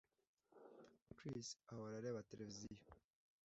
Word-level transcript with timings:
Chris 1.17 1.47
ahora 1.71 1.95
areba 1.99 2.27
televiziyo 2.31 2.81